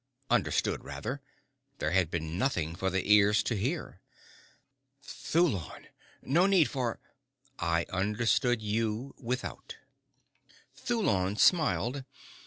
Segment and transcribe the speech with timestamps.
[0.31, 1.21] Understood, rather.
[1.77, 4.01] There had been nothing for the ears to hear.
[5.03, 5.89] "Thulon!
[6.23, 6.99] No need for
[7.59, 9.75] I understood you without"
[10.75, 12.03] Thulon smiled.